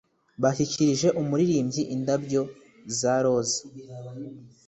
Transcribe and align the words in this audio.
Bashyikirije 0.41 1.07
umuririmbyi 1.21 1.81
indabyo 1.95 2.41
za 2.99 3.15
roza. 3.23 3.59